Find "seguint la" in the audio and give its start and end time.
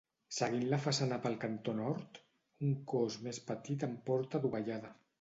0.35-0.79